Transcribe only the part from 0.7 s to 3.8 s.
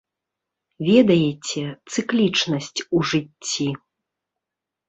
Ведаеце, цыклічнасць у жыцці?